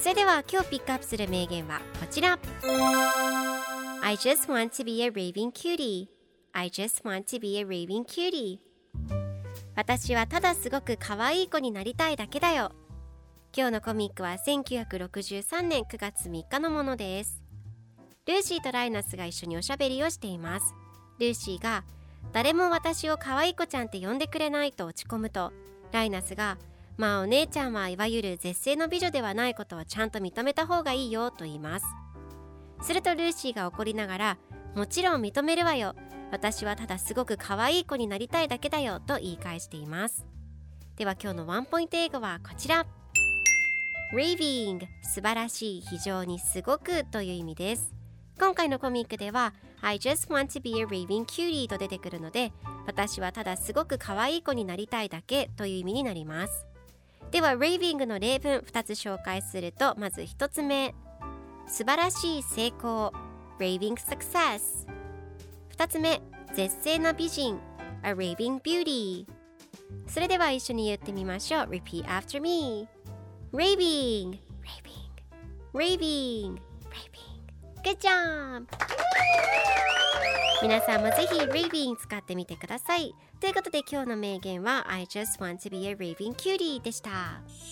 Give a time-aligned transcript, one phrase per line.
[0.00, 2.38] それでは今日ピックアップする名言はこちら。
[4.00, 6.06] I just want to be a raving cutie.
[6.52, 8.58] I just want to be a raving cutie.
[9.74, 12.72] 私はただすごく可愛い子になりたいだけだよ。
[13.56, 17.42] 今日のコミックは1963年9月3日のものです。
[18.26, 20.74] ルーシーとライナスが一緒におしゃべりをしています。
[21.18, 21.84] ルーシーが
[22.32, 25.52] 誰も私を可愛い子ちゃんって呼んでくれないと落ち込むと
[25.92, 26.56] ライナスが
[26.98, 31.86] まあお姉ちゃんはいわゆる絶世の美女ではないことをちゃんと認めた方がいいよと言います。
[32.82, 34.38] するとルーシーが怒りながら
[34.74, 35.94] もちろん認めるわよ。
[36.32, 40.26] 私はただすごく可愛い子になりたいだけだよと言い返しています。
[40.96, 42.84] では今日のワンポイント英語はこちら。
[44.12, 47.94] Raving 素晴らしい非常にすごくという意味です。
[48.40, 52.52] 今回のコミックでは I just want to be a raving cutie と出てくるので
[52.86, 56.66] 私はただすごく可愛い子になりたいだけという意味になります。
[57.30, 60.94] では raving の例文2つ紹介するとまず1つ目
[61.66, 63.12] 素晴らしい成功
[63.58, 64.86] raving success
[65.76, 66.20] 2つ目
[66.54, 67.58] 絶世の美人
[68.02, 69.26] a raving beauty
[70.06, 72.88] それでは一緒に言ってみましょう repeat after me
[73.52, 75.08] raving raving
[75.74, 76.58] raving raving
[77.84, 78.66] Good job!
[80.60, 83.14] 皆さんもぜひ Raving 使ってみてください。
[83.40, 87.10] ということで今日の名言は I just want to be a Raving cutie でした。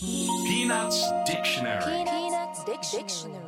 [0.00, 3.43] ピーナッツディクショナリ